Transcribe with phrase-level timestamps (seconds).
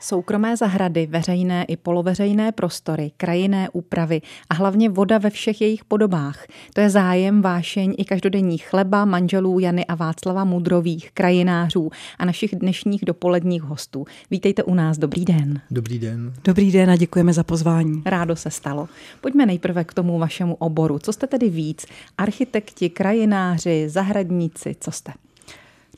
[0.00, 6.46] Soukromé zahrady, veřejné i poloveřejné prostory, krajinné úpravy a hlavně voda ve všech jejich podobách.
[6.74, 12.54] To je zájem, vášeň i každodenní chleba manželů Jany a Václava Mudrových, krajinářů a našich
[12.54, 14.04] dnešních dopoledních hostů.
[14.30, 15.60] Vítejte u nás, dobrý den.
[15.70, 16.32] Dobrý den.
[16.44, 18.02] Dobrý den a děkujeme za pozvání.
[18.06, 18.88] Rádo se stalo.
[19.20, 20.98] Pojďme nejprve k tomu vašemu oboru.
[20.98, 21.86] Co jste tedy víc?
[22.18, 25.12] Architekti, krajináři, zahradníci, co jste?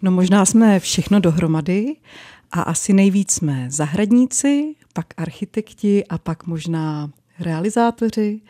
[0.03, 1.97] No možná jsme všechno dohromady
[2.53, 8.41] a asi nejvíc jsme zahradníci, pak architekti a pak možná realizátoři.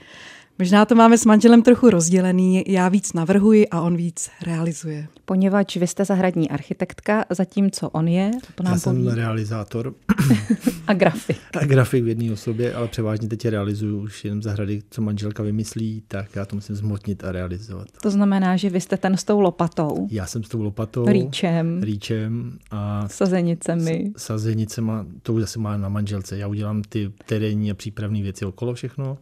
[0.60, 5.06] Možná to máme s manželem trochu rozdělený, já víc navrhuji a on víc realizuje.
[5.24, 9.16] Poněvadž vy jste zahradní architektka, zatímco on je, to nám Já jsem poví.
[9.16, 9.94] realizátor.
[10.86, 11.36] a grafik.
[11.60, 16.02] A grafik v jedné osobě, ale převážně teď realizuju už jenom zahrady, co manželka vymyslí,
[16.08, 17.88] tak já to musím zmotnit a realizovat.
[18.02, 20.08] To znamená, že vy jste ten s tou lopatou.
[20.10, 21.06] Já jsem s tou lopatou.
[21.06, 21.82] Rýčem.
[21.82, 22.58] Rýčem.
[22.70, 24.12] A sazenicemi.
[24.16, 26.38] S, sazenicema, to už zase má na manželce.
[26.38, 29.18] Já udělám ty terénní a přípravné věci okolo všechno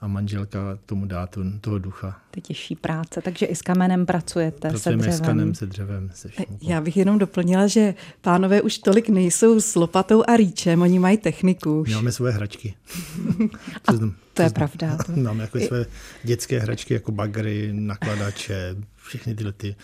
[0.00, 2.20] a manželka tomu dá to, toho ducha.
[2.30, 5.24] Ty těžší práce, takže i s kamenem pracujete, Pracujeme se dřevem.
[5.24, 6.10] s kanem, se dřevem.
[6.14, 6.44] Se vším.
[6.62, 11.16] Já bych jenom doplnila, že pánové už tolik nejsou s lopatou a rýčem, oni mají
[11.16, 11.94] techniku už.
[11.94, 12.74] Máme svoje hračky.
[13.88, 13.92] a
[14.34, 14.98] to je pravda.
[15.22, 15.86] Máme jako své
[16.24, 19.76] dětské hračky, jako bagry, nakladače, všechny tyhle ty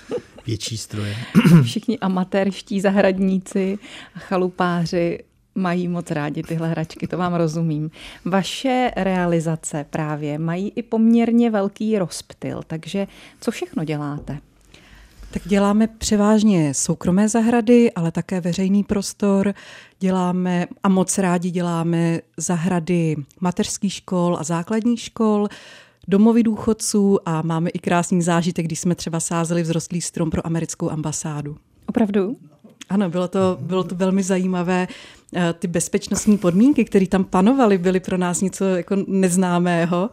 [0.47, 1.17] větší stroje.
[1.63, 3.79] Všichni amatérští zahradníci
[4.15, 5.19] a chalupáři
[5.55, 7.91] mají moc rádi tyhle hračky, to vám rozumím.
[8.25, 13.07] Vaše realizace právě mají i poměrně velký rozptyl, takže
[13.41, 14.39] co všechno děláte?
[15.31, 19.55] Tak děláme převážně soukromé zahrady, ale také veřejný prostor.
[20.01, 25.49] Děláme a moc rádi děláme zahrady mateřských škol a základních škol,
[26.09, 30.91] domovy důchodců a máme i krásný zážitek, když jsme třeba sázeli vzrostlý strom pro americkou
[30.91, 31.57] ambasádu.
[31.87, 32.37] Opravdu?
[32.89, 34.89] Ano, bylo to, bylo to velmi zajímavé.
[35.37, 40.11] Eh, ty bezpečnostní podmínky, které tam panovaly, byly pro nás něco jako neznámého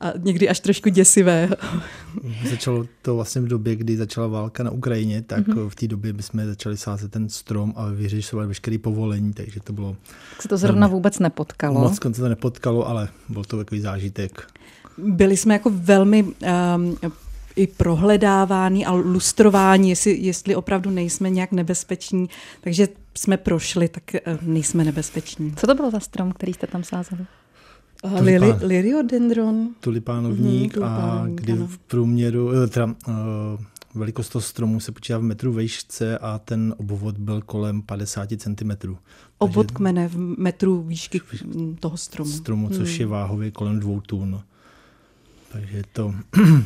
[0.00, 1.56] a někdy až trošku děsivého.
[2.50, 5.68] Začalo to vlastně v době, kdy začala válka na Ukrajině, tak mm-hmm.
[5.68, 9.96] v té době bychom začali sázet ten strom a vyřešovat veškeré povolení, takže to bylo...
[10.30, 11.80] Tak se to zrovna vůbec nepotkalo.
[11.80, 14.46] Moc se to nepotkalo, ale byl to takový zážitek.
[14.98, 16.32] Byli jsme jako velmi um,
[17.56, 22.28] i prohledávání a lustrování, jestli, jestli opravdu nejsme nějak nebezpeční.
[22.60, 25.52] Takže jsme prošli, tak eh, nejsme nebezpeční.
[25.56, 27.26] Co to bylo za strom, který jste tam sázeli?
[28.20, 29.68] Lili, Liriodendron.
[29.80, 31.66] Tulipánovník mm, a kdy ano.
[31.66, 32.94] v průměru, eh, teda, uh,
[33.94, 38.96] velikost toho stromu se počítá v metru vejšce a ten obvod byl kolem 50 cm.
[39.38, 41.20] Obvod kmene v metru výšky
[41.80, 42.30] toho stromu.
[42.30, 43.00] Stromu, což hmm.
[43.00, 44.40] je váhově kolem dvou tun.
[45.52, 46.14] Takže, to...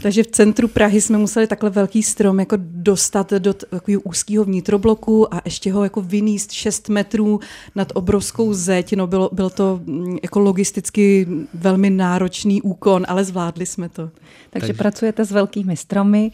[0.02, 5.34] Takže v centru Prahy jsme museli takhle velký strom jako dostat do takového úzkého vnitrobloku
[5.34, 7.40] a ještě ho jako vyníst 6 metrů
[7.74, 8.96] nad obrovskou zeď.
[8.96, 14.06] No bylo, byl to mm, jako logisticky velmi náročný úkon, ale zvládli jsme to.
[14.06, 14.20] Takže,
[14.50, 16.32] Takže pracujete s velkými stromy.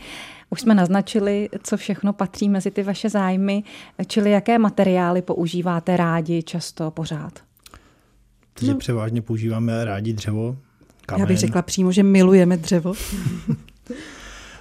[0.51, 3.63] Už jsme naznačili, co všechno patří mezi ty vaše zájmy,
[4.07, 7.33] čili jaké materiály používáte rádi, často, pořád?
[8.55, 8.79] Takže no.
[8.79, 10.57] převážně používáme rádi dřevo,
[11.07, 11.21] kamen.
[11.21, 12.93] Já bych řekla přímo, že milujeme dřevo.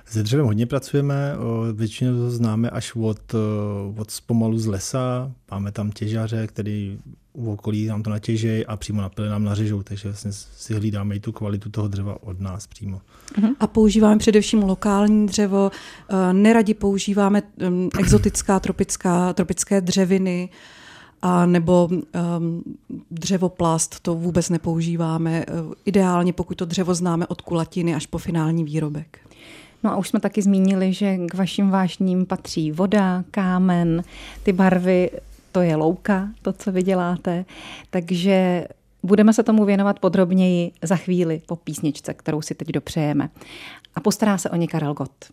[0.05, 1.35] Se dřevem hodně pracujeme,
[1.73, 3.35] většinou to známe až od,
[3.97, 5.31] od zpomalu z lesa.
[5.51, 6.99] Máme tam těžaře, který
[7.35, 11.19] u okolí nám to natěžejí a přímo na nám nařežou, takže vlastně si hlídáme i
[11.19, 13.01] tu kvalitu toho dřeva od nás přímo.
[13.37, 13.55] Mhm.
[13.59, 15.71] A používáme především lokální dřevo,
[16.09, 17.41] e, neradi používáme
[17.99, 20.49] exotická tropická, tropické dřeviny,
[21.21, 22.63] a nebo um,
[23.11, 25.45] dřevoplast, to vůbec nepoužíváme.
[25.85, 29.19] Ideálně, pokud to dřevo známe od kulatiny až po finální výrobek.
[29.83, 34.03] No a už jsme taky zmínili, že k vašim vášním patří voda, kámen,
[34.43, 35.09] ty barvy,
[35.51, 37.45] to je louka, to, co vy děláte.
[37.89, 38.67] Takže
[39.03, 43.29] budeme se tomu věnovat podrobněji za chvíli po písničce, kterou si teď dopřejeme.
[43.95, 45.25] A postará se o ně Karel Gott.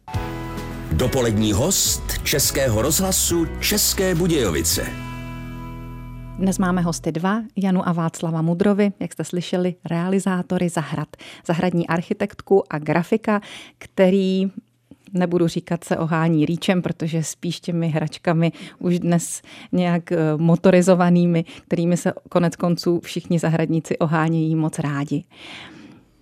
[0.92, 5.11] Dopolední host Českého rozhlasu České Budějovice.
[6.38, 11.08] Dnes máme hosty dva, Janu a Václava Mudrovi, jak jste slyšeli, realizátory zahrad,
[11.46, 13.40] zahradní architektku a grafika,
[13.78, 14.50] který
[15.12, 19.42] nebudu říkat se ohání rýčem, protože spíš těmi hračkami už dnes
[19.72, 25.24] nějak eh, motorizovanými, kterými se konec konců všichni zahradníci ohánějí moc rádi.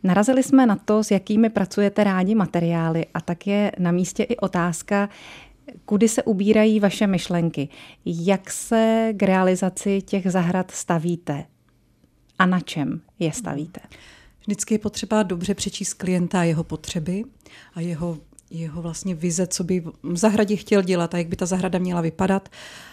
[0.03, 4.37] Narazili jsme na to, s jakými pracujete rádi materiály a tak je na místě i
[4.37, 5.09] otázka,
[5.85, 7.69] Kudy se ubírají vaše myšlenky?
[8.05, 11.45] Jak se k realizaci těch zahrad stavíte?
[12.39, 13.81] A na čem je stavíte?
[14.41, 17.25] Vždycky je potřeba dobře přečíst klienta a jeho potřeby
[17.75, 18.19] a jeho
[18.51, 22.01] jeho vlastně vize, co by v zahradě chtěl dělat a jak by ta zahrada měla
[22.01, 22.49] vypadat,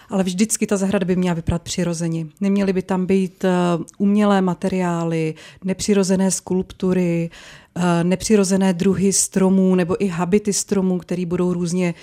[0.10, 2.26] ale vždycky ta zahrada by měla vypadat přirozeně.
[2.42, 3.50] Neměly by tam být eh,
[3.98, 7.30] umělé materiály, nepřirozené skulptury,
[7.76, 11.94] eh, nepřirozené druhy stromů nebo i habity stromů, které budou různě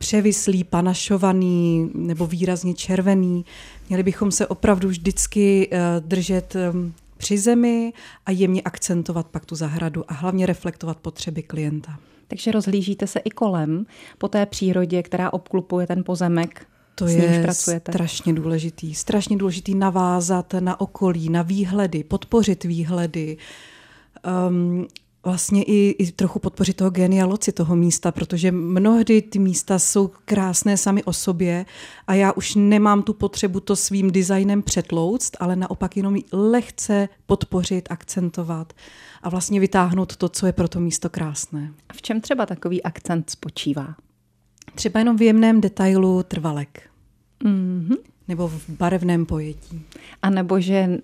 [0.00, 3.44] převislý, panašovaný nebo výrazně červený.
[3.88, 6.56] Měli bychom se opravdu vždycky eh, držet
[7.16, 7.92] při zemi
[8.26, 11.98] a jemně akcentovat pak tu zahradu a hlavně reflektovat potřeby klienta.
[12.28, 13.86] Takže rozhlížíte se i kolem
[14.18, 16.66] po té přírodě, která obklupuje ten pozemek.
[16.94, 17.92] To je pracujete.
[17.92, 18.94] strašně důležitý.
[18.94, 23.36] Strašně důležitý navázat na okolí, na výhledy, podpořit výhledy.
[24.48, 24.86] Um,
[25.24, 30.10] vlastně i, i trochu podpořit toho genia loci toho místa, protože mnohdy ty místa jsou
[30.24, 31.66] krásné sami o sobě
[32.06, 37.88] a já už nemám tu potřebu to svým designem přetlouct, ale naopak jenom lehce podpořit,
[37.90, 38.72] akcentovat
[39.22, 41.72] a vlastně vytáhnout to, co je pro to místo krásné.
[41.88, 43.94] A v čem třeba takový akcent spočívá?
[44.74, 46.82] Třeba jenom v jemném detailu trvalek.
[47.44, 47.96] Mm-hmm.
[48.28, 49.82] Nebo v barevném pojetí.
[50.22, 50.98] A nebo že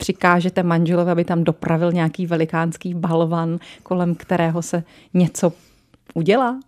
[0.00, 4.82] přikážete manželovi, aby tam dopravil nějaký velikánský balvan, kolem kterého se
[5.14, 5.52] něco
[6.14, 6.60] udělá?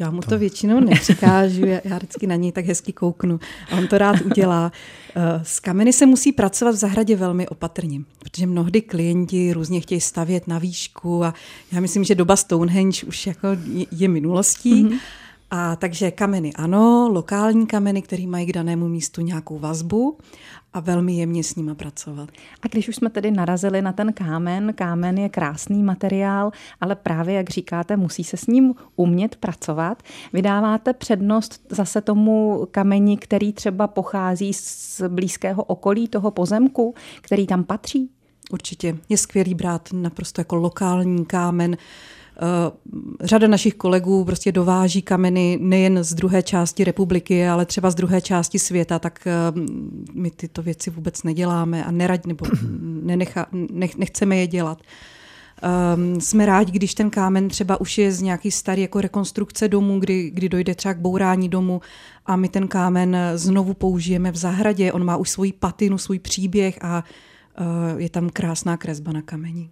[0.00, 3.40] Já mu to většinou nepřikážu, já vždycky na něj tak hezky kouknu
[3.72, 4.72] a on to rád udělá.
[5.42, 10.48] S kameny se musí pracovat v zahradě velmi opatrně, protože mnohdy klienti různě chtějí stavět
[10.48, 11.34] na výšku a
[11.72, 13.48] já myslím, že doba Stonehenge už jako
[13.90, 14.84] je minulostí.
[14.84, 14.98] Mm-hmm.
[15.50, 20.18] A takže kameny ano, lokální kameny, které mají k danému místu nějakou vazbu
[20.72, 22.28] a velmi jemně s nimi pracovat.
[22.62, 26.50] A když už jsme tedy narazili na ten kámen, kámen je krásný materiál,
[26.80, 30.02] ale právě, jak říkáte, musí se s ním umět pracovat.
[30.32, 37.64] Vydáváte přednost zase tomu kameni, který třeba pochází z blízkého okolí toho pozemku, který tam
[37.64, 38.10] patří?
[38.50, 38.96] Určitě.
[39.08, 41.76] Je skvělý brát naprosto jako lokální kámen,
[43.20, 48.20] řada našich kolegů prostě dováží kameny nejen z druhé části republiky, ale třeba z druhé
[48.20, 49.32] části světa, tak eh,
[50.12, 52.46] my tyto věci vůbec neděláme a nerad, nebo
[53.02, 54.78] nenecha, nech, nechceme je dělat.
[55.94, 60.00] Um, jsme rádi, když ten kámen třeba už je z nějaký starý jako rekonstrukce domu,
[60.00, 61.80] kdy, kdy dojde třeba k bourání domu
[62.26, 64.92] a my ten kámen znovu použijeme v zahradě.
[64.92, 67.04] On má už svoji patinu, svůj příběh a
[67.60, 69.70] uh, je tam krásná kresba na kameni.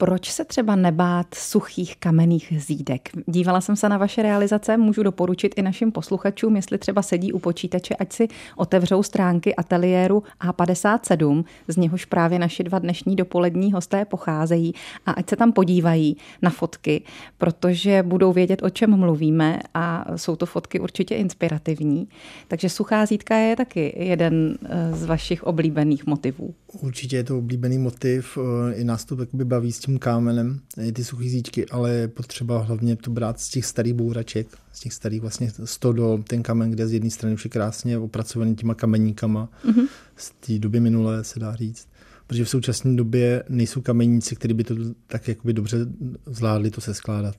[0.00, 3.08] Proč se třeba nebát suchých kamenných zídek?
[3.26, 7.38] Dívala jsem se na vaše realizace, můžu doporučit i našim posluchačům, jestli třeba sedí u
[7.38, 14.04] počítače, ať si otevřou stránky ateliéru A57, z něhož právě naši dva dnešní dopolední hosté
[14.04, 14.74] pocházejí
[15.06, 17.02] a ať se tam podívají na fotky,
[17.38, 22.08] protože budou vědět, o čem mluvíme a jsou to fotky určitě inspirativní.
[22.48, 26.54] Takže suchá zídka je taky jeden eh, z vašich oblíbených motivů.
[26.80, 30.60] Určitě je to oblíbený motiv, eh, i nás to baví s kámenem,
[30.92, 34.92] ty suchý zíčky, ale je potřeba hlavně to brát z těch starých bouraček, z těch
[34.92, 39.48] starých vlastně stodol, ten kamen, kde z jedné strany už je krásně opracovaný těma kameníkama
[39.64, 39.88] mm-hmm.
[40.16, 41.88] z té doby minulé, se dá říct.
[42.26, 44.74] Protože v současné době nejsou kameníci, kteří by to
[45.06, 45.78] tak jakoby dobře
[46.26, 47.36] zvládli to se skládat.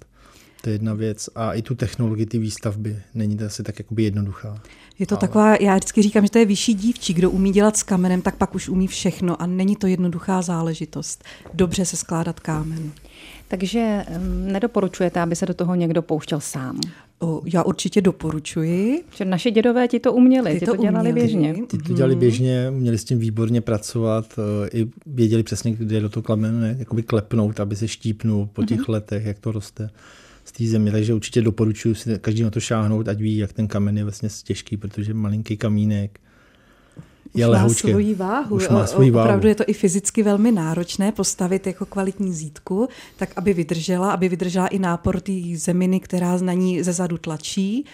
[0.61, 1.29] To je jedna věc.
[1.35, 4.61] A i tu technologii ty výstavby není to asi tak jakoby jednoduchá.
[4.99, 5.19] Je to ale...
[5.19, 8.35] taková, já vždycky říkám, že to je vyšší dívčí, kdo umí dělat s kamenem, tak
[8.35, 11.23] pak už umí všechno a není to jednoduchá záležitost.
[11.53, 12.91] Dobře se skládat kámen.
[13.47, 14.05] Takže
[14.45, 16.79] nedoporučujete, aby se do toho někdo pouštěl sám?
[17.19, 19.03] O, já určitě doporučuji.
[19.15, 21.27] Že naši dědové ti to uměli, ti, ti to, to dělali uměli.
[21.27, 21.55] běžně.
[21.67, 22.19] Ti to dělali mhm.
[22.19, 27.03] běžně, uměli s tím výborně pracovat, e, i věděli přesně, kde do toho kamene jakoby
[27.03, 28.91] klepnout, aby se štípnul po těch mm-hmm.
[28.91, 29.89] letech, jak to roste
[30.59, 33.97] té země, takže určitě doporučuji si každý na to šáhnout, ať ví, jak ten kamen
[33.97, 36.19] je vlastně těžký, protože malinký kamínek
[37.33, 38.55] je už má svoji váhu.
[38.55, 39.27] Už má svoji váhu.
[39.27, 42.87] Opravdu je to i fyzicky velmi náročné postavit jako kvalitní zítku,
[43.17, 47.85] tak aby vydržela, aby vydržela i nápor té zeminy, která na ní ze zadu tlačí.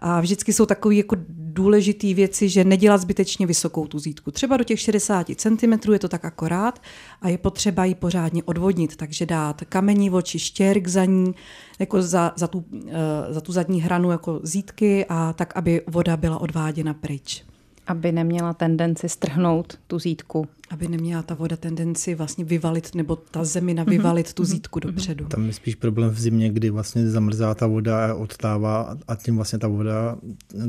[0.00, 1.16] A vždycky jsou takové jako
[1.56, 4.30] důležité věci, že nedělat zbytečně vysokou tu zítku.
[4.30, 6.82] Třeba do těch 60 cm je to tak akorát
[7.22, 11.34] a je potřeba ji pořádně odvodnit, takže dát kamení oči, štěrk za ní,
[11.78, 12.90] jako za, za, tu, uh,
[13.30, 17.44] za tu zadní hranu jako zítky a tak, aby voda byla odváděna pryč.
[17.86, 20.46] Aby neměla tendenci strhnout tu zítku.
[20.70, 23.90] Aby neměla ta voda tendenci vlastně vyvalit, nebo ta zemina mhm.
[23.90, 24.34] vyvalit mm-hmm.
[24.34, 24.50] tu mhm.
[24.50, 24.86] zítku mm-hmm.
[24.86, 25.24] dopředu.
[25.24, 29.36] Tam je spíš problém v zimě, kdy vlastně zamrzá ta voda a odtává a tím
[29.36, 30.16] vlastně ta voda,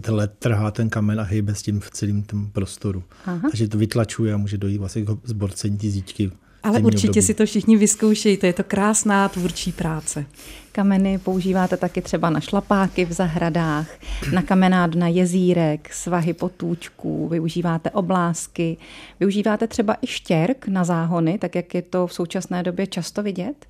[0.01, 3.03] ten led trhá ten kamen a hejbe s tím v celém tom prostoru.
[3.25, 3.49] Aha.
[3.49, 6.31] Takže to vytlačuje a může dojít vlastně k zborcení ty zítky
[6.63, 7.25] ale určitě období.
[7.25, 10.25] si to všichni vyzkoušejte, je to krásná tvůrčí práce.
[10.71, 13.87] Kameny používáte taky třeba na šlapáky v zahradách,
[14.33, 18.77] na kamenád na jezírek, svahy potůčků, využíváte oblásky,
[19.19, 23.65] využíváte třeba i štěrk na záhony, tak jak je to v současné době často vidět?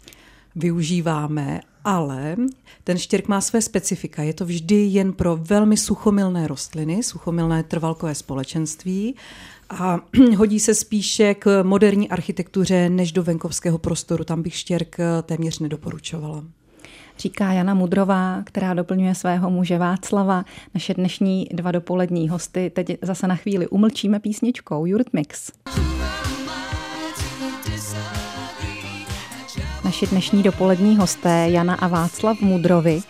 [0.57, 2.35] využíváme, ale
[2.83, 4.23] ten štěrk má své specifika.
[4.23, 9.15] Je to vždy jen pro velmi suchomilné rostliny, suchomilné trvalkové společenství
[9.69, 9.99] a
[10.37, 14.23] hodí se spíše k moderní architektuře než do venkovského prostoru.
[14.23, 16.43] Tam bych štěrk téměř nedoporučovala.
[17.19, 20.45] Říká Jana Mudrová, která doplňuje svého muže Václava.
[20.73, 25.51] Naše dnešní dva dopolední hosty teď zase na chvíli umlčíme písničkou Jurt Mix.
[29.85, 33.01] Naši dnešní dopolední hosté Jana a Václav Mudrovi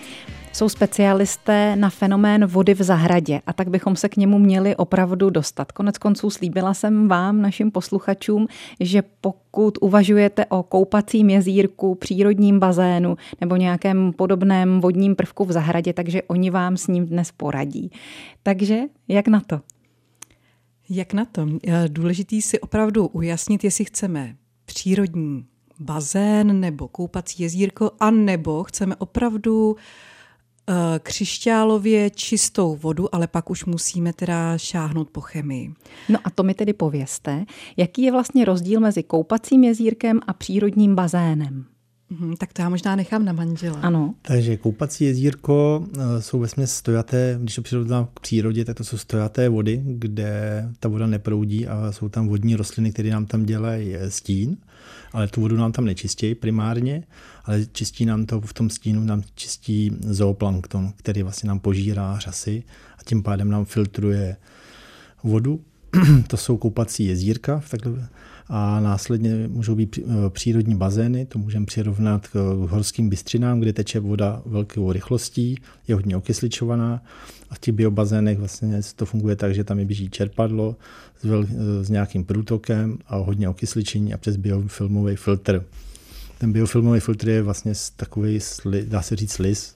[0.58, 5.30] jsou specialisté na fenomén vody v zahradě a tak bychom se k němu měli opravdu
[5.30, 5.72] dostat.
[5.72, 8.48] Konec konců slíbila jsem vám, našim posluchačům,
[8.80, 15.94] že pokud uvažujete o koupacím jezírku, přírodním bazénu nebo nějakém podobném vodním prvku v zahradě,
[15.94, 17.92] takže oni vám s ním dnes poradí.
[18.44, 19.62] Takže jak na to?
[20.90, 21.48] Jak na to?
[21.88, 24.36] Důležitý si opravdu ujasnit, jestli chceme
[24.66, 25.46] přírodní
[25.80, 30.16] bazén nebo koupací jezírko, a nebo chceme opravdu Eh,
[31.00, 35.74] křišťálově čistou vodu, ale pak už musíme teda šáhnout po chemii.
[36.10, 37.46] No a to mi tedy povězte,
[37.78, 41.66] jaký je vlastně rozdíl mezi koupacím jezírkem a přírodním bazénem?
[42.10, 43.80] Hmm, tak to já možná nechám na manžela.
[43.80, 44.16] Ano.
[44.22, 48.98] Takže koupací jezírko eh, jsou ve stojaté, když to přirovnám k přírodě, tak to jsou
[48.98, 53.96] stojaté vody, kde ta voda neproudí a jsou tam vodní rostliny, které nám tam dělají
[53.96, 54.58] eh, stín,
[55.18, 57.04] ale tu vodu nám tam nečistějí primárně
[57.48, 62.64] ale čistí nám to v tom stínu, nám čistí zooplankton, který vlastně nám požírá řasy
[63.00, 64.38] a tím pádem nám filtruje
[65.24, 65.62] vodu.
[66.28, 67.60] to jsou koupací jezírka
[68.50, 72.36] a následně můžou být eh, přírodní bazény, to můžeme přirovnat k
[72.70, 75.56] horským bystřinám, kde teče voda velkou rychlostí,
[75.88, 77.04] je hodně okysličovaná.
[77.50, 80.76] A v těch biobazénech vlastně to funguje tak, že tam je běží čerpadlo
[81.22, 85.66] s, vel, eh, s nějakým průtokem a hodně okysličení a přes biofilmový filtr.
[86.38, 88.40] Ten biofilmový filtr je vlastně takový,
[88.86, 89.76] dá se říct, lis,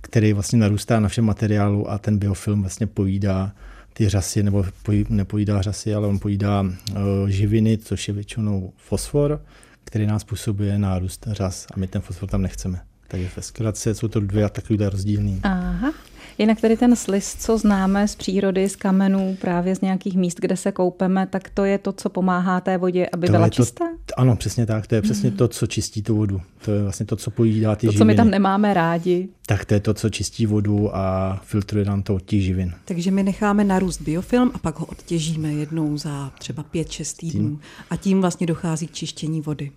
[0.00, 3.52] který vlastně narůstá na všem materiálu a ten biofilm vlastně pojídá
[3.96, 4.64] ty řasy, nebo
[5.08, 9.42] nepojídá řasy, ale on pojídá uh, živiny, což je většinou fosfor,
[9.84, 12.80] který nás způsobuje nárůst řas a my ten fosfor tam nechceme.
[13.14, 15.40] Takže ve zkratce jsou to dvě takové rozdílné.
[15.42, 15.92] Aha.
[16.38, 20.56] Jinak tedy ten slis, co známe z přírody, z kamenů, právě z nějakých míst, kde
[20.56, 23.84] se koupeme, tak to je to, co pomáhá té vodě, aby to byla čistá?
[24.06, 24.86] To, ano, přesně tak.
[24.86, 25.36] To je přesně mm.
[25.36, 26.40] to, co čistí tu vodu.
[26.64, 27.98] To je vlastně to, co pojídá ty to, živiny.
[27.98, 29.28] co my tam nemáme rádi.
[29.46, 32.72] Tak to je to, co čistí vodu a filtruje nám to od těch živin.
[32.84, 37.48] Takže my necháme narůst biofilm a pak ho odtěžíme jednou za třeba 5-6 týdnů.
[37.48, 37.60] Tím.
[37.90, 39.70] A tím vlastně dochází k čištění vody.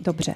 [0.00, 0.34] Dobře.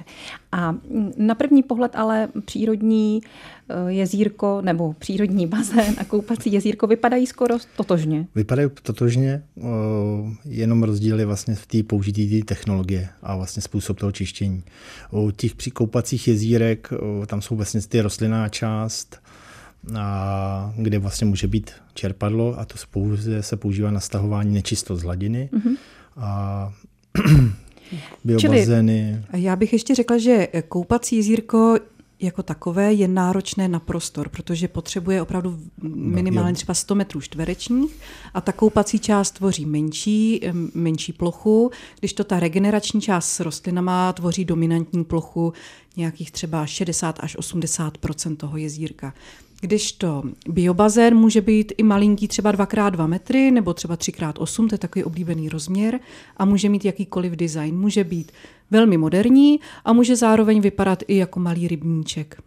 [0.51, 0.75] A
[1.17, 3.21] na první pohled ale přírodní
[3.69, 8.27] eh, jezírko nebo přírodní bazén a koupací jezírko vypadají skoro totožně.
[8.35, 9.43] Vypadají totožně,
[10.45, 14.63] jenom rozdíl je vlastně v té použití technologie a vlastně způsob toho čištění.
[15.11, 16.89] U těch koupacích jezírek
[17.27, 19.19] tam jsou vlastně ty rostlinná část,
[19.93, 22.77] a kde vlastně může být čerpadlo a to
[23.41, 25.49] se používá na stahování nečistost z hladiny.
[25.53, 25.77] Mm-hmm.
[26.17, 26.73] A
[28.23, 29.23] biobazény.
[29.31, 31.77] Čili já bych ještě řekla, že koupací jezírko
[32.19, 35.59] jako takové je náročné na prostor, protože potřebuje opravdu
[35.93, 37.95] minimálně třeba 100 metrů čtverečních
[38.33, 40.41] a ta koupací část tvoří menší,
[40.73, 45.53] menší plochu, když to ta regenerační část s rostlinama tvoří dominantní plochu
[45.97, 49.13] nějakých třeba 60 až 80% toho jezírka.
[49.61, 54.79] Když to biobazén může být i malinký, třeba 2x2 metry nebo třeba 3x8, to je
[54.79, 55.99] takový oblíbený rozměr
[56.37, 57.79] a může mít jakýkoliv design.
[57.79, 58.31] Může být
[58.71, 62.41] velmi moderní a může zároveň vypadat i jako malý rybníček.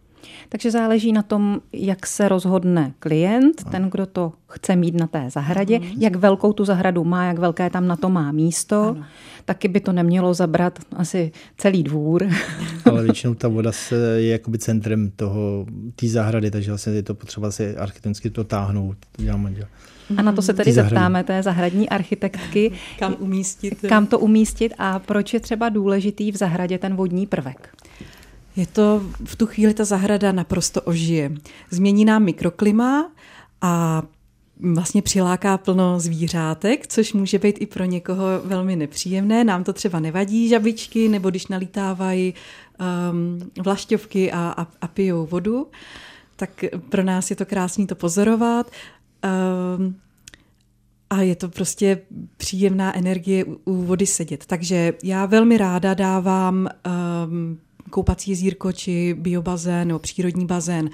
[0.49, 5.31] Takže záleží na tom, jak se rozhodne klient, ten, kdo to chce mít na té
[5.31, 5.87] zahradě, ano.
[5.99, 8.83] jak velkou tu zahradu má, jak velké tam na to má místo.
[8.83, 9.05] Ano.
[9.45, 12.29] Taky by to nemělo zabrat asi celý dvůr.
[12.85, 15.67] Ale většinou ta voda se je jakoby centrem toho,
[15.97, 18.97] té zahrady, takže vlastně je to potřeba si architektonicky to táhnout.
[19.17, 19.55] To dělám
[20.17, 22.73] A na to se tedy zeptáme té zahradní architektky.
[22.99, 23.85] Kam umístit?
[23.89, 27.69] Kam to umístit a proč je třeba důležitý v zahradě ten vodní prvek?
[28.59, 31.33] Je to v tu chvíli ta zahrada naprosto ožije.
[31.71, 33.11] Změní nám mikroklima
[33.61, 34.03] a
[34.61, 39.45] vlastně přiláká plno zvířátek, což může být i pro někoho velmi nepříjemné.
[39.45, 42.35] Nám to třeba nevadí žabičky, nebo když nalítávají
[43.11, 45.67] um, vlašťovky a, a, a pijou vodu,
[46.37, 48.71] tak pro nás je to krásný to pozorovat.
[49.79, 49.97] Um,
[51.11, 52.01] a je to prostě
[52.37, 54.47] příjemná energie u, u vody sedět.
[54.47, 56.69] Takže já velmi ráda dávám
[57.27, 57.59] um,
[57.91, 60.91] koupací jezírko či biobazén nebo přírodní bazén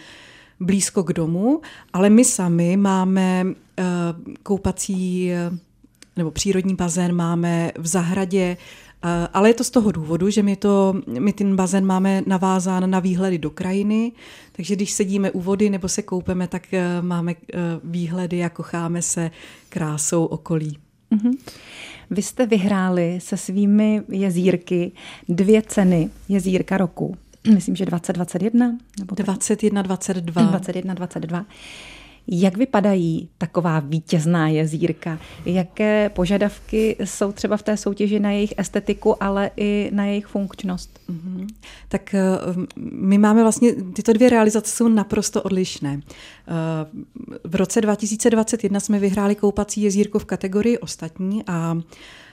[0.61, 1.61] blízko k domu,
[1.93, 3.85] ale my sami máme uh,
[4.43, 5.31] koupací
[6.17, 8.57] nebo přírodní bazén máme v zahradě,
[9.33, 13.01] ale je to z toho důvodu, že my, to, my ten bazén máme navázán na
[13.01, 14.13] výhledy do krajiny,
[14.53, 16.63] takže když sedíme u vody nebo se koupeme, tak
[17.01, 17.35] máme
[17.85, 19.31] výhledy a kocháme se
[19.69, 20.79] krásou okolí.
[21.13, 21.39] Mm-hmm.
[22.11, 24.93] Vy jste vyhráli se svými jezírky
[25.29, 27.17] dvě ceny jezírka roku.
[27.55, 28.79] Myslím, že 2021?
[28.99, 30.43] Nebo 21, 22.
[30.43, 31.47] 21, 22.
[32.27, 35.19] Jak vypadají taková vítězná jezírka?
[35.47, 41.01] Jaké požadavky jsou třeba v té soutěži na jejich estetiku, ale i na jejich funkčnost?
[41.11, 41.47] Mm-hmm.
[41.89, 42.21] Tak eh,
[42.91, 46.01] my máme vlastně, tyto dvě realizace jsou naprosto odlišné.
[46.01, 46.51] Eh,
[47.45, 51.79] v roce 2021 jsme vyhráli koupací jezírko v kategorii ostatní a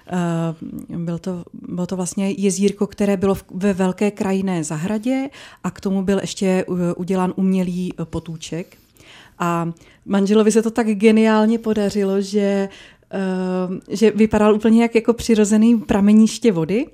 [0.08, 5.30] eh, byl to, bylo to vlastně jezírko, které bylo ve velké krajinné zahradě
[5.64, 8.81] a k tomu byl ještě udělán umělý potůček.
[9.40, 9.72] A
[10.06, 12.70] manželovi se to tak geniálně podařilo, že,
[13.70, 16.86] uh, že vypadal úplně jak jako přirozený prameniště vody.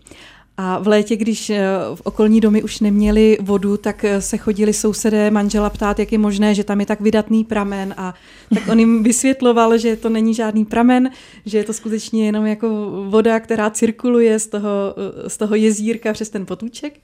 [0.60, 4.74] A v létě, když eh, v okolní domy už neměli vodu, tak eh, se chodili
[4.74, 7.94] sousedé manžela ptát, jak je možné, že tam je tak vydatný pramen.
[7.98, 8.14] A
[8.54, 11.10] tak on jim vysvětloval, že to není žádný pramen,
[11.46, 12.70] že je to skutečně jenom jako
[13.10, 14.96] voda, která cirkuluje z toho,
[15.28, 17.00] z toho jezírka přes ten potůček.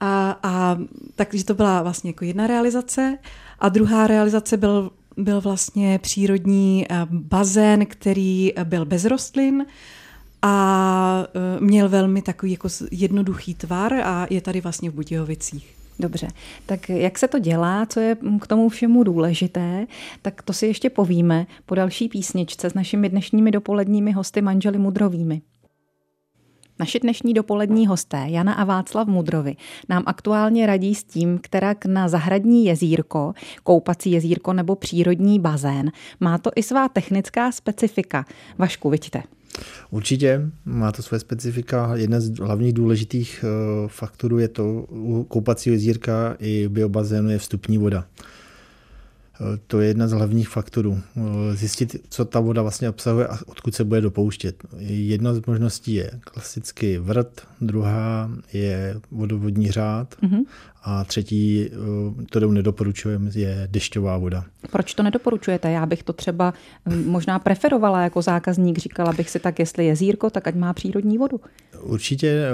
[0.00, 0.78] A, a
[1.16, 3.18] takže to byla vlastně jako jedna realizace.
[3.58, 9.66] A druhá realizace byl, byl vlastně přírodní eh, bazén, který eh, byl bez rostlin
[10.42, 15.74] a eh, měl velmi takový jako jednoduchý tvar a je tady vlastně v Budějovicích.
[15.98, 16.28] Dobře,
[16.66, 19.86] tak jak se to dělá, co je k tomu všemu důležité,
[20.22, 25.42] tak to si ještě povíme po další písničce s našimi dnešními dopoledními hosty manželi Mudrovými.
[26.78, 29.56] Naši dnešní dopolední hosté Jana a Václav Mudrovi
[29.88, 36.38] nám aktuálně radí s tím, kterak na zahradní jezírko, koupací jezírko nebo přírodní bazén má
[36.38, 38.24] to i svá technická specifika.
[38.58, 39.22] Vašku, vidíte.
[39.90, 41.96] Určitě má to své specifika.
[41.96, 47.78] Jedna z hlavních důležitých eh, faktorů je to u koupacího jezírka i biobazénu je vstupní
[47.78, 48.04] voda.
[49.66, 51.00] To je jedna z hlavních faktorů.
[51.52, 54.62] Zjistit, co ta voda vlastně obsahuje a odkud se bude dopouštět.
[54.78, 60.44] Jedna z možností je klasicky vrt, druhá je vodovodní řád mm-hmm.
[60.82, 61.70] a třetí,
[62.28, 64.44] kterou nedoporučujeme, je dešťová voda.
[64.70, 65.70] Proč to nedoporučujete?
[65.70, 66.54] Já bych to třeba
[66.88, 68.78] hm, možná preferovala jako zákazník.
[68.78, 71.40] Říkala bych si tak, jestli je zírko, tak ať má přírodní vodu.
[71.82, 72.48] Určitě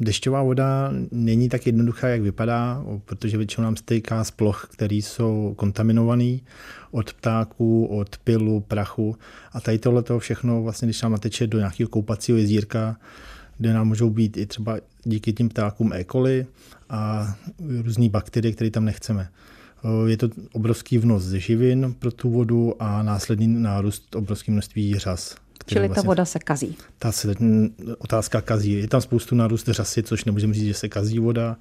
[0.00, 5.54] Dešťová voda není tak jednoduchá, jak vypadá, protože většinou nám stejká z ploch, které jsou
[5.56, 6.38] kontaminované
[6.90, 9.16] od ptáků, od pilu, prachu.
[9.52, 12.96] A tady tohle všechno, vlastně, když nám nateče do nějakého koupacího jezírka,
[13.58, 16.04] kde nám můžou být i třeba díky tím ptákům E.
[16.04, 16.46] coli
[16.90, 17.34] a
[17.84, 19.28] různé bakterie, které tam nechceme.
[20.06, 25.36] Je to obrovský vnos živin pro tu vodu a následný nárůst obrovské množství řas.
[25.68, 26.76] Čili vlastně, ta voda se kazí.
[26.98, 27.34] Ta se,
[27.98, 28.72] otázka kazí.
[28.72, 31.56] Je tam spoustu nárůst řasy, což nemůžeme říct, že se kazí voda,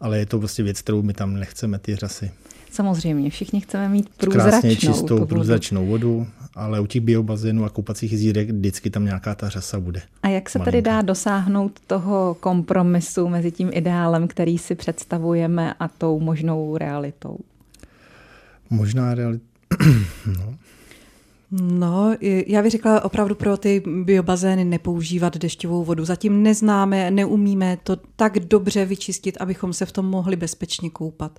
[0.00, 2.30] ale je to prostě věc, kterou my tam nechceme, ty řasy.
[2.70, 5.26] Samozřejmě, všichni chceme mít průzračnou Krásně čistou vodu.
[5.26, 10.02] průzračnou vodu, ale u těch biobazénů a koupacích jezírek vždycky tam nějaká ta řasa bude.
[10.22, 15.88] A jak se tedy dá dosáhnout toho kompromisu mezi tím ideálem, který si představujeme a
[15.88, 17.38] tou možnou realitou?
[18.70, 19.44] Možná realita...
[20.26, 20.53] no.
[21.62, 26.04] No, já bych řekla opravdu pro ty biobazény nepoužívat dešťovou vodu.
[26.04, 31.38] Zatím neznáme, neumíme to tak dobře vyčistit, abychom se v tom mohli bezpečně koupat.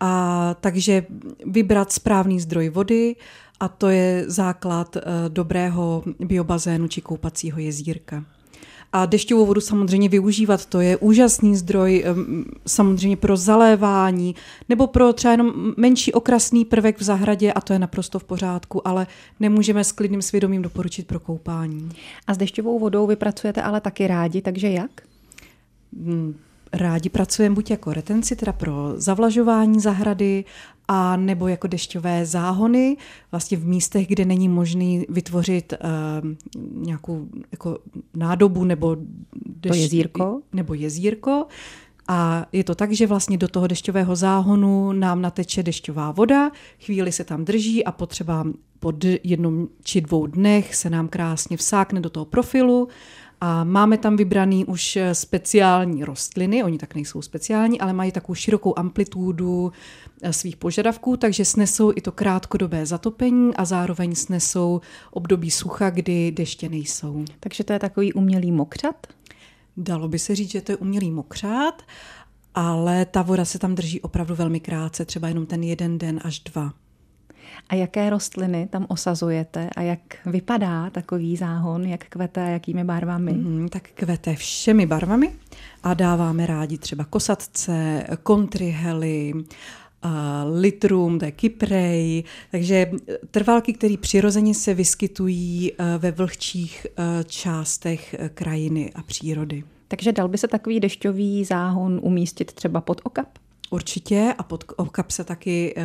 [0.00, 1.06] A takže
[1.46, 3.16] vybrat správný zdroj vody
[3.60, 8.24] a to je základ eh, dobrého biobazénu či koupacího jezírka.
[8.92, 12.04] A dešťovou vodu samozřejmě využívat, to je úžasný zdroj
[12.66, 14.34] samozřejmě pro zalévání
[14.68, 18.88] nebo pro třeba jenom menší okrasný prvek v zahradě a to je naprosto v pořádku,
[18.88, 19.06] ale
[19.40, 21.88] nemůžeme s klidným svědomím doporučit pro koupání.
[22.26, 24.90] A s dešťovou vodou vypracujete ale taky rádi, takže jak?
[26.04, 26.34] Hmm
[26.72, 30.44] rádi pracujeme buď jako retenci, teda pro zavlažování zahrady,
[30.94, 32.96] a nebo jako dešťové záhony,
[33.30, 35.78] vlastně v místech, kde není možný vytvořit uh,
[36.84, 37.78] nějakou jako
[38.14, 38.96] nádobu nebo
[39.46, 40.40] dešť, to jezírko.
[40.52, 41.46] nebo jezírko.
[42.08, 46.50] A je to tak, že vlastně do toho dešťového záhonu nám nateče dešťová voda,
[46.84, 48.44] chvíli se tam drží a potřeba
[48.80, 52.88] po jednom či dvou dnech se nám krásně vsákne do toho profilu
[53.44, 58.78] a máme tam vybraný už speciální rostliny, oni tak nejsou speciální, ale mají takovou širokou
[58.78, 59.72] amplitudu
[60.22, 66.30] eh, svých požadavků, takže snesou i to krátkodobé zatopení a zároveň snesou období sucha, kdy
[66.30, 67.24] deště nejsou.
[67.40, 69.06] Takže to je takový umělý mokřat?
[69.76, 71.82] Dalo by se říct, že to je umělý mokřát,
[72.54, 76.40] ale ta voda se tam drží opravdu velmi krátce, třeba jenom ten jeden den až
[76.40, 76.72] dva.
[77.72, 83.32] A jaké rostliny tam osazujete a jak vypadá takový záhon, jak kvete, jakými barvami?
[83.32, 85.32] Mm, tak kvete všemi barvami
[85.82, 89.32] a dáváme rádi třeba kosatce, kontryhely,
[90.44, 92.90] litrum, to je kyprej, takže
[93.30, 99.64] trvalky, které přirozeně se vyskytují eh, ve vlhčích eh, částech eh, krajiny a přírody.
[99.88, 103.28] Takže dal by se takový dešťový záhon umístit třeba pod okap?
[103.72, 105.82] Určitě a pod okap se taky uh,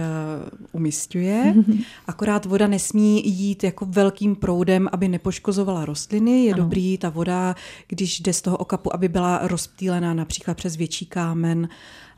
[0.71, 1.55] umistuje.
[2.07, 6.45] Akorát voda nesmí jít jako velkým proudem, aby nepoškozovala rostliny.
[6.45, 6.63] Je ano.
[6.63, 7.55] dobrý ta voda,
[7.87, 11.69] když jde z toho okapu, aby byla rozptýlená například přes větší kámen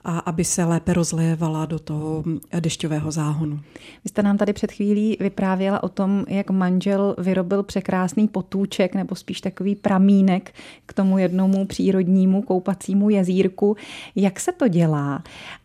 [0.03, 2.23] a aby se lépe rozlévala do toho
[2.59, 3.59] dešťového záhonu.
[4.03, 9.15] Vy jste nám tady před chvílí vyprávěla o tom, jak manžel vyrobil překrásný potůček nebo
[9.15, 10.51] spíš takový pramínek
[10.85, 13.77] k tomu jednomu přírodnímu koupacímu jezírku.
[14.15, 15.23] Jak se to dělá?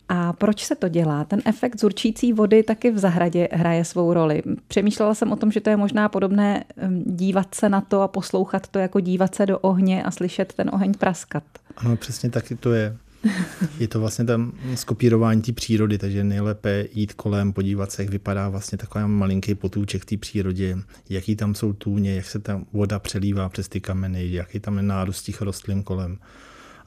[0.08, 1.24] A proč se to dělá?
[1.24, 4.42] Ten efekt zurčící vody taky v zahradě hraje svou roli.
[4.68, 6.64] Přemýšlela jsem o tom, že to je možná podobné
[7.04, 10.70] dívat se na to a poslouchat to, jako dívat se do ohně a slyšet ten
[10.72, 11.44] oheň praskat.
[11.76, 12.96] Ano, přesně taky to je.
[13.78, 18.48] Je to vlastně tam skopírování té přírody, takže nejlépe jít kolem, podívat se, jak vypadá
[18.48, 20.78] vlastně takový malinký potůček v té přírodě,
[21.10, 24.82] jaký tam jsou tůně, jak se tam voda přelívá přes ty kameny, jaký tam je
[24.82, 26.18] nárůst těch rostlin kolem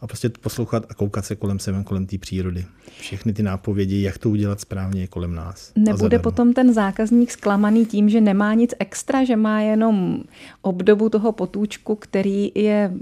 [0.02, 2.65] a prostě poslouchat a koukat se kolem sebe, kolem té přírody.
[3.00, 5.71] Všechny ty nápovědi, jak to udělat správně je kolem nás.
[5.76, 10.23] Nebude potom ten zákazník zklamaný tím, že nemá nic extra, že má jenom
[10.62, 12.93] obdobu toho potůčku, který je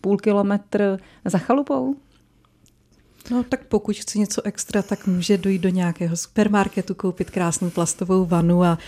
[0.00, 1.96] půl kilometr za chalupou?
[3.30, 8.24] No tak pokud chce něco extra, tak může dojít do nějakého supermarketu, koupit krásnou plastovou
[8.24, 8.78] vanu a,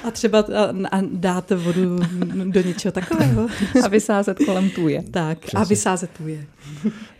[0.05, 1.99] a třeba a, a dát vodu
[2.45, 3.49] do něčeho takového.
[3.85, 5.05] A vysázet kolem tůje.
[5.11, 5.59] Tak, Přesně.
[5.59, 6.47] a vysázet tůje.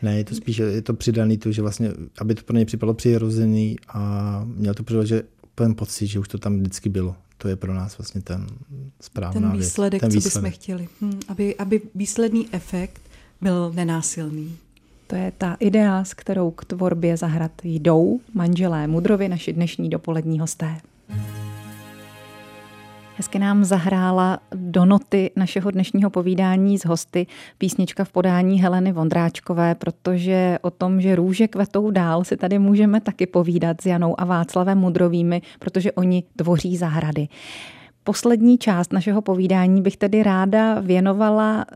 [0.03, 2.95] Ne, je to spíš je to přidaný to, že vlastně, aby to pro něj připadalo
[2.95, 5.23] přirozený a měl to přirozený, že
[5.55, 7.17] ten pocit, že už to tam vždycky bylo.
[7.39, 8.47] To je pro nás vlastně ten
[9.01, 10.13] správná ten výsledek, věc.
[10.13, 10.89] Ten výsledek, co bychom chtěli.
[11.01, 13.03] Hm, aby, aby výsledný efekt
[13.43, 14.57] byl nenásilný.
[15.07, 20.41] To je ta idea, s kterou k tvorbě zahrad jdou manželé Mudrovi, naši dnešní dopolední
[20.41, 20.77] hosté.
[23.17, 27.27] Hezky nám zahrála do noty našeho dnešního povídání z hosty
[27.59, 33.01] písnička v podání Heleny Vondráčkové, protože o tom, že růže kvetou dál, si tady můžeme
[33.01, 37.29] taky povídat s Janou a Václavem Mudrovými, protože oni tvoří zahrady.
[38.05, 41.67] Poslední část našeho povídání bych tedy ráda věnovala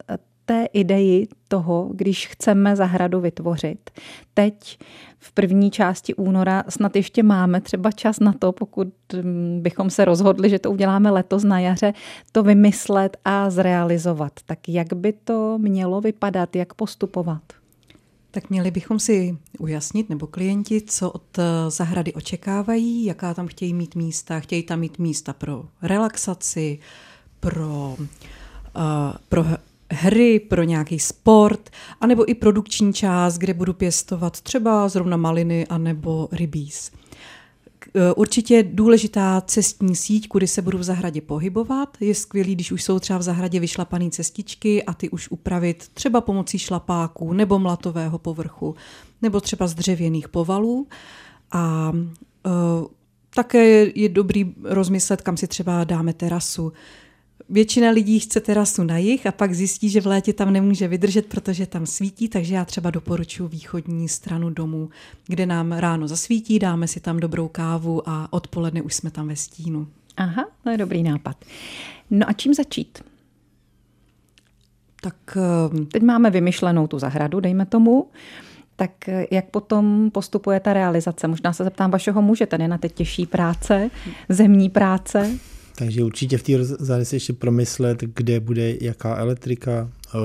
[0.46, 3.90] té ideji toho, když chceme zahradu vytvořit.
[4.34, 4.78] Teď
[5.18, 8.88] v první části února snad ještě máme třeba čas na to, pokud
[9.22, 11.92] mm, bychom se rozhodli, že to uděláme letos na jaře,
[12.32, 14.32] to vymyslet a zrealizovat.
[14.46, 17.42] Tak jak by to mělo vypadat, jak postupovat?
[18.30, 23.74] Tak měli bychom si ujasnit, nebo klienti, co od eh, zahrady očekávají, jaká tam chtějí
[23.74, 24.40] mít místa.
[24.40, 26.78] Chtějí tam mít místa pro relaxaci,
[27.40, 28.04] pro, uh,
[29.28, 29.44] pro
[29.90, 31.70] hry, pro nějaký sport,
[32.00, 36.90] anebo i produkční část, kde budu pěstovat třeba zrovna maliny anebo rybíz.
[37.94, 41.96] E, určitě důležitá cestní síť, kudy se budu v zahradě pohybovat.
[42.00, 46.20] Je skvělý, když už jsou třeba v zahradě vyšlapané cestičky a ty už upravit třeba
[46.20, 48.74] pomocí šlapáků nebo mlatového povrchu,
[49.22, 50.86] nebo třeba z dřevěných povalů.
[51.52, 52.86] A uh,
[53.34, 56.72] také je dobrý rozmyslet, kam si třeba dáme terasu
[57.48, 61.26] Většina lidí chce terasu na jich a pak zjistí, že v létě tam nemůže vydržet,
[61.26, 64.90] protože tam svítí, takže já třeba doporučuji východní stranu domu,
[65.26, 69.36] kde nám ráno zasvítí, dáme si tam dobrou kávu a odpoledne už jsme tam ve
[69.36, 69.86] stínu.
[70.16, 71.44] Aha, to je dobrý nápad.
[72.10, 72.98] No a čím začít?
[75.00, 78.10] Tak ehm, teď máme vymyšlenou tu zahradu, dejme tomu.
[78.76, 81.28] Tak eh, jak potom postupuje ta realizace?
[81.28, 83.90] Možná se zeptám vašeho muže, ten je na teď těžší práce,
[84.28, 85.38] zemní práce.
[85.78, 90.18] Takže určitě v té zahradě ještě promyslet, kde bude jaká elektrika, eh,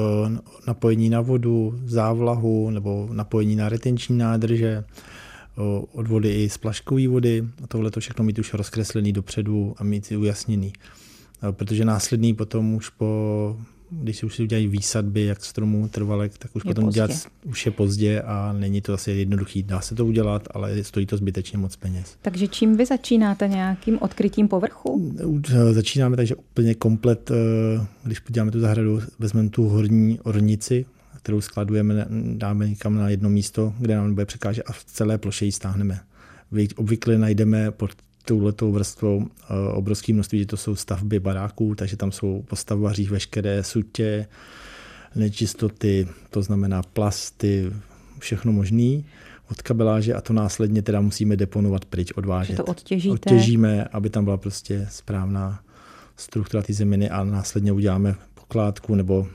[0.67, 5.61] napojení na vodu, závlahu nebo napojení na retenční nádrže, eh,
[5.91, 7.43] od vody i splaškové vody.
[7.63, 10.73] A tohle to všechno mít už rozkreslený dopředu a mít si ujasněný.
[11.43, 13.57] Eh, protože následný potom už po
[13.91, 16.97] když si už si udělají výsadby jak stromů trvalek, tak už je potom pozdě.
[16.97, 17.11] dělat
[17.45, 19.63] už je pozdě a není to asi jednoduchý.
[19.63, 22.15] Dá se to udělat, ale stojí to zbytečně moc peněz.
[22.21, 25.15] Takže čím vy začínáte nějakým odkrytím povrchu?
[25.71, 27.35] Začínáme takže úplně komplet, eh,
[28.03, 30.85] když podíváme tu zahradu, vezmeme tu horní ornici,
[31.17, 35.45] kterou skladujeme, dáme někam na jedno místo, kde nám bude překážet a v celé ploše
[35.45, 35.99] ji stáhneme.
[36.75, 42.11] Obvykle najdeme pod touhletou vrstvou eh, obrovské množství, že to jsou stavby baráků, takže tam
[42.11, 44.27] jsou po stavbařích veškeré sutě,
[45.15, 47.71] nečistoty, to znamená plasty,
[48.19, 49.05] všechno možný.
[49.51, 52.53] od kabeláže a to následně teda musíme deponovat pryč, odvážet.
[52.53, 53.13] Že to odtěžíte?
[53.13, 55.63] Odtěžíme, aby tam byla prostě správná
[56.17, 59.27] struktura té zeminy a následně uděláme pokládku nebo uh,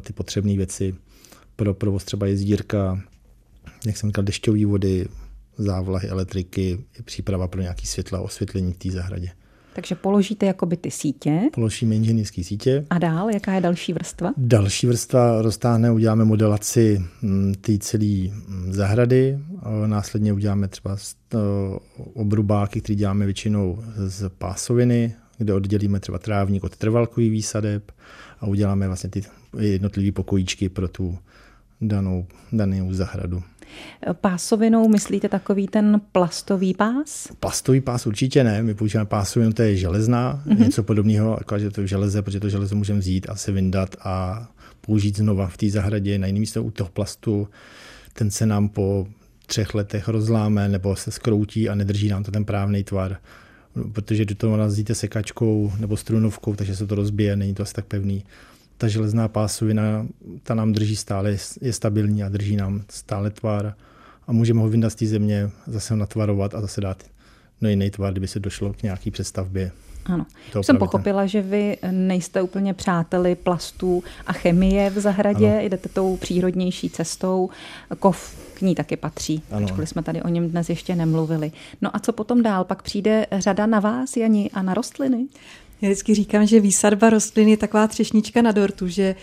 [0.00, 0.94] ty potřebné věci
[1.56, 3.02] pro provoz třeba jezdírka,
[3.86, 5.06] jak jsem říkal, dešťové vody,
[5.58, 9.30] závlahy, elektriky, příprava pro nějaký světla osvětlení v té zahradě.
[9.74, 11.40] Takže položíte jakoby ty sítě.
[11.52, 12.86] Položíme inženýrské sítě.
[12.90, 14.32] A dál, jaká je další vrstva?
[14.36, 19.38] Další vrstva roztáhne, uděláme modelaci mm, té celé mm, zahrady.
[19.86, 20.96] Následně uděláme třeba
[22.14, 27.92] obrubáky, které děláme většinou z pásoviny, kde oddělíme třeba trávník od trvalkový výsadeb
[28.40, 29.22] a uděláme vlastně ty
[29.58, 31.18] jednotlivé pokojíčky pro tu
[31.80, 33.42] danou, danou zahradu.
[34.12, 37.28] Pásovinou myslíte takový ten plastový pás?
[37.40, 40.58] Plastový pás určitě ne, my používáme pásovinu, to je železná, mm-hmm.
[40.58, 43.96] něco podobného, jako že to je železe, protože to železo můžeme vzít a se vyndat
[44.04, 44.46] a
[44.80, 47.48] použít znova v té zahradě na jiné místo u toho plastu.
[48.12, 49.06] Ten se nám po
[49.46, 53.18] třech letech rozláme nebo se skroutí a nedrží nám to ten právný tvar
[53.92, 57.86] protože do toho narazíte sekačkou nebo strunovkou, takže se to rozbije, není to asi tak
[57.86, 58.24] pevný
[58.82, 60.06] ta železná pásovina,
[60.42, 63.74] ta nám drží stále, je stabilní a drží nám stále tvar
[64.26, 67.02] a můžeme ho vyndat z té země, zase ho natvarovat a zase dát
[67.60, 69.70] no jiný tvar, kdyby se došlo k nějaký přestavbě.
[70.04, 70.26] Ano.
[70.60, 75.60] Už jsem pochopila, že vy nejste úplně přáteli plastů a chemie v zahradě, ano.
[75.60, 77.50] jdete tou přírodnější cestou.
[77.98, 79.66] Kov k ní taky patří, ano.
[79.66, 81.52] ačkoliv jsme tady o něm dnes ještě nemluvili.
[81.80, 82.64] No a co potom dál?
[82.64, 85.26] Pak přijde řada na vás, Jani, a na rostliny?
[85.82, 89.14] Já vždycky říkám, že výsadba rostlin je taková třešnička na dortu, že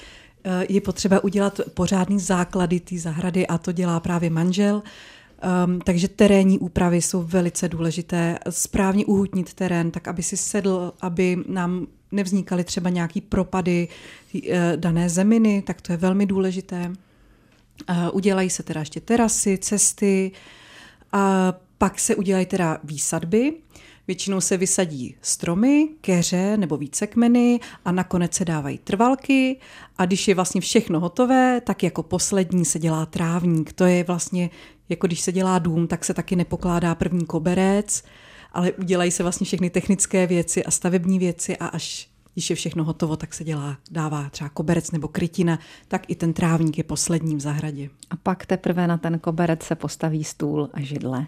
[0.44, 4.84] eh, je potřeba udělat pořádný základy té zahrady a to dělá právě manžel.
[5.66, 8.40] Um, takže terénní úpravy jsou velice důležité.
[8.50, 13.88] Správně uhutnit terén, tak aby si sedl, aby nám nevznikaly třeba nějaký propady
[14.34, 14.42] uh,
[14.76, 16.92] dané zeminy, tak to je velmi důležité.
[17.90, 20.32] Uh, udělají se teda ještě terasy, cesty,
[21.12, 23.54] a pak se udělají teda výsadby.
[24.10, 29.60] Většinou se vysadí stromy, keře nebo více kmeny a nakonec se dávají trvalky
[29.98, 33.74] a když je vlastně všechno hotové, tak jako poslední se dělá trávník.
[33.74, 34.50] To je vlastně,
[34.90, 38.04] jako když se dělá dům, tak se taky nepokládá první koberec,
[38.54, 42.84] ale udělají se vlastně všechny technické věci a stavební věci a až když je všechno
[42.84, 47.38] hotovo, tak se dělá, dává třeba koberec nebo krytina, tak i ten trávník je posledním
[47.38, 47.90] v zahradě.
[48.10, 51.28] A pak teprve na ten koberec se postaví stůl a židle.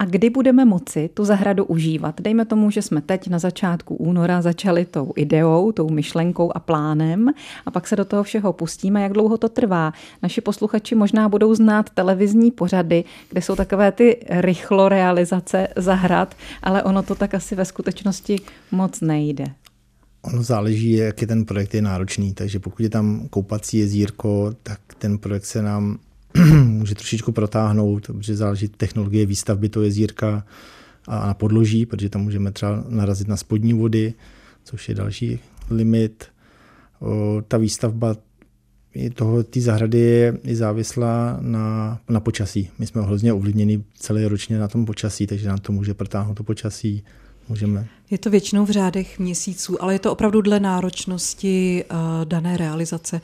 [0.00, 2.20] A kdy budeme moci tu zahradu užívat?
[2.20, 7.28] Dejme tomu, že jsme teď na začátku února začali tou ideou, tou myšlenkou a plánem
[7.66, 9.02] a pak se do toho všeho pustíme.
[9.02, 9.92] Jak dlouho to trvá?
[10.22, 16.82] Naši posluchači možná budou znát televizní pořady, kde jsou takové ty rychlo realizace zahrad, ale
[16.82, 18.40] ono to tak asi ve skutečnosti
[18.72, 19.44] moc nejde.
[20.22, 24.80] Ono záleží, jak je ten projekt je náročný, takže pokud je tam koupací jezírko, tak
[24.98, 25.98] ten projekt se nám
[26.64, 30.44] může trošičku protáhnout, protože záleží technologie výstavby toho jezírka
[31.08, 34.14] a na podloží, protože tam můžeme třeba narazit na spodní vody,
[34.64, 35.38] což je další
[35.70, 36.24] limit.
[37.00, 38.16] O, ta výstavba
[39.14, 42.70] toho, té zahrady je i závislá na, na počasí.
[42.78, 46.44] My jsme hrozně ovlivněni celý ročně na tom počasí, takže nám to může protáhnout to
[46.44, 47.04] počasí.
[47.48, 47.86] Můžeme.
[48.10, 53.20] Je to většinou v řádech měsíců, ale je to opravdu dle náročnosti uh, dané realizace.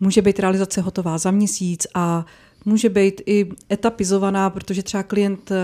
[0.00, 2.26] Může být realizace hotová za měsíc a
[2.64, 5.56] může být i etapizovaná, protože třeba klient eh,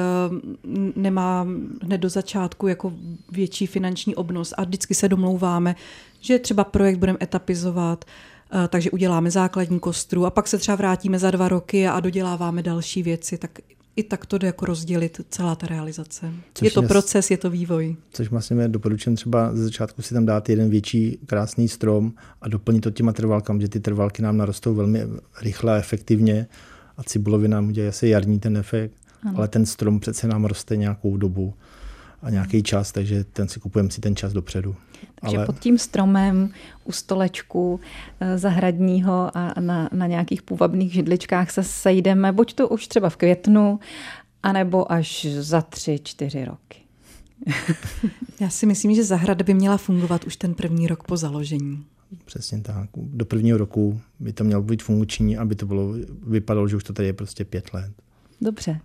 [0.96, 1.46] nemá
[1.82, 2.92] hned do začátku jako
[3.32, 5.76] větší finanční obnos a vždycky se domlouváme,
[6.20, 11.18] že třeba projekt budeme etapizovat, eh, takže uděláme základní kostru a pak se třeba vrátíme
[11.18, 13.50] za dva roky a doděláváme další věci, tak
[13.96, 16.32] i tak to jde jako rozdělit celá ta realizace.
[16.54, 17.96] Což je to proces, je to vývoj.
[18.12, 22.80] Což vlastně doporučím třeba ze začátku si tam dát jeden větší krásný strom a doplnit
[22.80, 25.02] to těma trvalkami, že ty trvalky nám narostou velmi
[25.42, 26.46] rychle a efektivně
[26.96, 29.38] a cibulovina nám udělá asi jarní ten efekt, ano.
[29.38, 31.54] ale ten strom přece nám roste nějakou dobu
[32.22, 34.76] a nějaký čas, takže ten si kupujeme si ten čas dopředu.
[35.20, 35.46] Takže Ale...
[35.46, 36.50] pod tím stromem
[36.84, 37.80] u stolečku
[38.20, 43.16] eh, zahradního a na, na nějakých půvabných židličkách se sejdeme, buď to už třeba v
[43.16, 43.80] květnu,
[44.42, 46.78] anebo až za tři, čtyři roky.
[48.40, 51.84] Já si myslím, že zahrada by měla fungovat už ten první rok po založení.
[52.24, 52.90] Přesně tak.
[52.96, 55.92] Do prvního roku by to mělo být funkční, aby to bylo,
[56.26, 57.92] vypadalo, že už to tady je prostě pět let.
[58.40, 58.80] Dobře.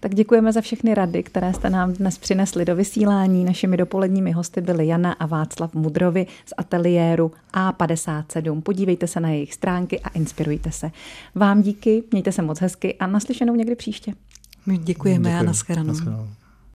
[0.00, 3.44] Tak děkujeme za všechny rady, které jste nám dnes přinesli do vysílání.
[3.44, 8.60] Našimi dopoledními hosty byly Jana a Václav Mudrovi z ateliéru A57.
[8.60, 10.90] Podívejte se na jejich stránky a inspirujte se.
[11.34, 14.12] Vám díky, mějte se moc hezky a naslyšenou někdy příště.
[14.66, 15.40] My děkujeme Děkuji.
[15.40, 15.88] a nashledanou.
[15.88, 16.28] nashledanou.